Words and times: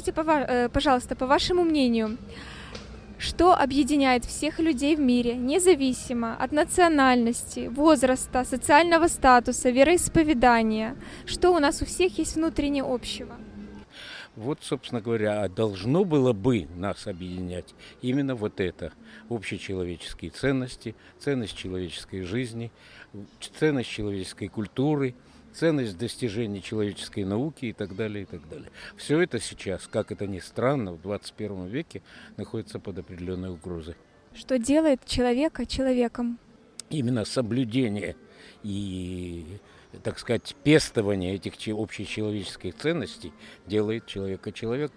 скажите, 0.00 0.68
пожалуйста, 0.70 1.14
по 1.14 1.26
вашему 1.26 1.62
мнению, 1.62 2.16
что 3.18 3.54
объединяет 3.54 4.24
всех 4.24 4.58
людей 4.58 4.96
в 4.96 5.00
мире, 5.00 5.34
независимо 5.34 6.36
от 6.36 6.52
национальности, 6.52 7.68
возраста, 7.68 8.44
социального 8.44 9.08
статуса, 9.08 9.70
вероисповедания? 9.70 10.96
Что 11.26 11.50
у 11.50 11.58
нас 11.58 11.82
у 11.82 11.84
всех 11.84 12.18
есть 12.18 12.36
внутренне 12.36 12.82
общего? 12.82 13.36
Вот, 14.36 14.60
собственно 14.62 15.02
говоря, 15.02 15.46
должно 15.48 16.04
было 16.04 16.32
бы 16.32 16.66
нас 16.76 17.06
объединять 17.06 17.74
именно 18.00 18.34
вот 18.34 18.60
это. 18.60 18.92
Общечеловеческие 19.28 20.30
ценности, 20.30 20.94
ценность 21.18 21.56
человеческой 21.56 22.22
жизни, 22.22 22.70
ценность 23.58 23.90
человеческой 23.90 24.48
культуры– 24.48 25.14
ценность 25.52 25.98
достижений 25.98 26.62
человеческой 26.62 27.24
науки 27.24 27.66
и 27.66 27.72
так 27.72 27.96
далее, 27.96 28.22
и 28.22 28.26
так 28.26 28.48
далее. 28.48 28.70
Все 28.96 29.20
это 29.20 29.40
сейчас, 29.40 29.86
как 29.86 30.12
это 30.12 30.26
ни 30.26 30.38
странно, 30.38 30.92
в 30.92 31.02
21 31.02 31.66
веке 31.66 32.02
находится 32.36 32.78
под 32.78 32.98
определенной 32.98 33.50
угрозой. 33.50 33.96
Что 34.34 34.58
делает 34.58 35.04
человека 35.04 35.66
человеком? 35.66 36.38
Именно 36.88 37.24
соблюдение 37.24 38.16
и, 38.62 39.58
так 40.02 40.18
сказать, 40.18 40.54
пестование 40.62 41.34
этих 41.34 41.54
общечеловеческих 41.68 42.74
ценностей 42.76 43.32
делает 43.66 44.06
человека 44.06 44.52
человеком. 44.52 44.96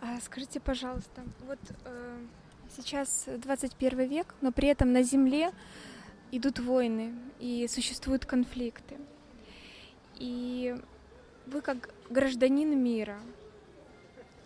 А 0.00 0.20
скажите, 0.20 0.60
пожалуйста, 0.60 1.22
вот 1.46 1.58
э, 1.84 2.18
сейчас 2.76 3.26
21 3.26 4.08
век, 4.08 4.34
но 4.40 4.52
при 4.52 4.68
этом 4.68 4.92
на 4.92 5.02
Земле 5.02 5.50
идут 6.30 6.60
войны 6.60 7.14
и 7.40 7.66
существуют 7.68 8.24
конфликты. 8.24 8.96
И 10.18 10.74
вы 11.46 11.60
как 11.60 11.90
гражданин 12.10 12.78
мира, 12.82 13.18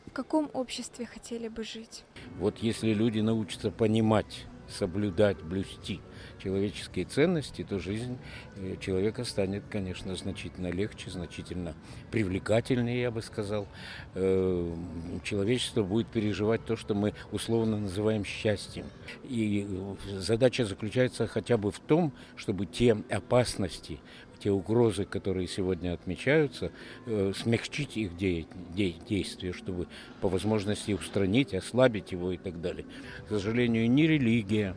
в 0.06 0.12
каком 0.12 0.50
обществе 0.52 1.06
хотели 1.06 1.48
бы 1.48 1.64
жить? 1.64 2.04
Вот 2.38 2.58
если 2.58 2.92
люди 2.92 3.20
научатся 3.20 3.70
понимать, 3.70 4.46
соблюдать, 4.68 5.42
блюсти 5.42 6.00
человеческие 6.42 7.04
ценности, 7.04 7.64
то 7.68 7.78
жизнь 7.78 8.18
э, 8.56 8.76
человека 8.80 9.24
станет, 9.24 9.64
конечно, 9.70 10.14
значительно 10.16 10.68
легче, 10.68 11.10
значительно 11.10 11.74
привлекательнее, 12.10 13.02
я 13.02 13.10
бы 13.10 13.22
сказал. 13.22 13.68
Э, 14.14 14.74
человечество 15.22 15.82
будет 15.82 16.08
переживать 16.08 16.64
то, 16.64 16.76
что 16.76 16.94
мы 16.94 17.14
условно 17.30 17.78
называем 17.78 18.24
счастьем. 18.24 18.86
И 19.24 19.66
э, 19.68 20.18
задача 20.18 20.64
заключается 20.64 21.26
хотя 21.26 21.56
бы 21.56 21.70
в 21.70 21.78
том, 21.78 22.12
чтобы 22.36 22.66
те 22.66 22.96
опасности, 23.10 24.00
те 24.42 24.50
угрозы, 24.50 25.04
которые 25.04 25.46
сегодня 25.46 25.92
отмечаются, 25.94 26.72
э, 27.06 27.32
смягчить 27.36 27.96
их 27.96 28.16
де- 28.16 28.46
де- 28.74 28.94
действия, 29.08 29.52
чтобы 29.52 29.86
по 30.20 30.28
возможности 30.28 30.92
устранить, 30.92 31.54
ослабить 31.54 32.12
его 32.12 32.32
и 32.32 32.36
так 32.36 32.60
далее. 32.60 32.84
К 33.26 33.28
сожалению, 33.28 33.88
ни 33.90 34.02
религия, 34.02 34.74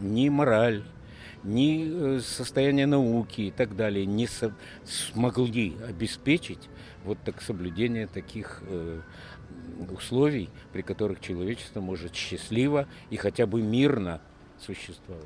ни 0.00 0.28
мораль, 0.28 0.82
ни 1.44 2.16
э, 2.16 2.20
состояние 2.20 2.86
науки 2.86 3.42
и 3.42 3.50
так 3.50 3.74
далее 3.76 4.04
не 4.04 4.26
со- 4.26 4.54
смогли 4.84 5.74
обеспечить 5.88 6.68
вот 7.04 7.18
так 7.24 7.40
соблюдение 7.40 8.06
таких 8.06 8.62
э, 8.68 9.00
условий, 9.90 10.50
при 10.72 10.82
которых 10.82 11.20
человечество 11.20 11.80
может 11.80 12.14
счастливо 12.14 12.86
и 13.10 13.16
хотя 13.16 13.46
бы 13.46 13.62
мирно 13.62 14.20
существовать. 14.60 15.24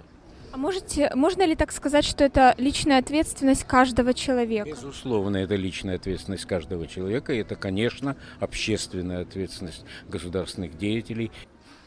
А 0.53 0.57
можете, 0.57 1.11
можно 1.15 1.47
ли 1.47 1.55
так 1.55 1.71
сказать, 1.71 2.05
что 2.05 2.25
это 2.25 2.55
личная 2.59 2.99
ответственность 2.99 3.65
каждого 3.65 4.15
человека? 4.15 4.69
Безусловно, 4.69 5.37
это 5.37 5.55
личная 5.55 5.97
ответственность 5.97 6.45
каждого 6.45 6.89
человека, 6.89 7.33
и 7.33 7.39
это, 7.39 7.55
конечно, 7.55 8.17
общественная 8.41 9.23
ответственность 9.23 9.85
государственных 10.09 10.77
деятелей 10.77 11.31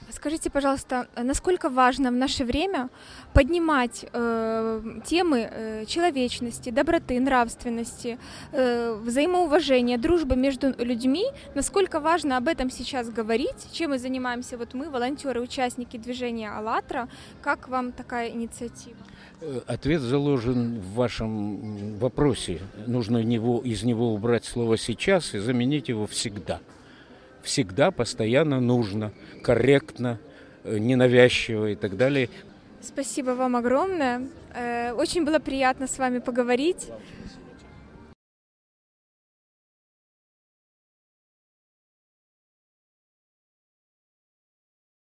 Скажите, 0.09 0.49
пожалуйста, 0.49 1.07
насколько 1.17 1.69
важно 1.69 2.11
в 2.11 2.13
наше 2.13 2.45
время 2.45 2.89
поднимать 3.33 4.05
э, 4.13 4.81
темы 5.05 5.49
э, 5.51 5.85
человечности, 5.85 6.69
доброты, 6.69 7.19
нравственности, 7.19 8.17
э, 8.51 8.93
взаимоуважения, 9.03 9.97
дружбы 9.97 10.35
между 10.35 10.73
людьми? 10.77 11.25
Насколько 11.55 11.99
важно 11.99 12.37
об 12.37 12.47
этом 12.47 12.69
сейчас 12.69 13.09
говорить? 13.09 13.71
Чем 13.71 13.91
мы 13.91 13.99
занимаемся 13.99 14.57
вот 14.57 14.73
мы, 14.73 14.89
волонтеры, 14.89 15.41
участники 15.41 15.97
движения 15.97 16.49
«АЛЛАТРА»? 16.51 17.07
Как 17.41 17.67
вам 17.67 17.91
такая 17.91 18.29
инициатива? 18.29 18.97
Э, 19.41 19.61
ответ 19.67 20.01
заложен 20.01 20.79
в 20.79 20.93
вашем 20.95 21.97
вопросе. 21.97 22.61
Нужно 22.87 23.23
него, 23.23 23.61
из 23.63 23.83
него 23.83 24.13
убрать 24.13 24.45
слово 24.45 24.77
«сейчас» 24.77 25.33
и 25.33 25.39
заменить 25.39 25.89
его 25.89 26.07
«всегда» 26.07 26.59
всегда, 27.43 27.91
постоянно 27.91 28.59
нужно, 28.59 29.11
корректно, 29.43 30.19
э, 30.63 30.77
ненавязчиво 30.77 31.69
и 31.69 31.75
так 31.75 31.97
далее. 31.97 32.29
Спасибо 32.81 33.31
вам 33.31 33.55
огромное. 33.55 34.27
Э, 34.55 34.93
очень 34.93 35.23
было 35.23 35.39
приятно 35.39 35.87
с 35.87 35.97
вами 35.97 36.19
поговорить. 36.19 36.89